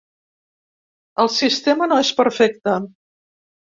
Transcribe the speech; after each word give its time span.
El 1.25 1.31
sistema 1.35 1.91
no 1.95 2.03
és 2.09 2.13
perfecte. 2.25 2.79